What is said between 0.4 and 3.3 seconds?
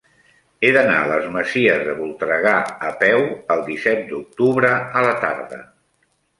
He d'anar a les Masies de Voltregà a peu